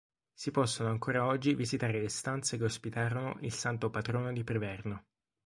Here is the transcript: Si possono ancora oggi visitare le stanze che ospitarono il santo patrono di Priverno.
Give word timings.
Si 0.33 0.49
possono 0.49 0.89
ancora 0.89 1.27
oggi 1.27 1.53
visitare 1.53 2.01
le 2.01 2.09
stanze 2.09 2.57
che 2.57 2.63
ospitarono 2.63 3.37
il 3.41 3.53
santo 3.53 3.91
patrono 3.91 4.33
di 4.33 4.43
Priverno. 4.43 5.05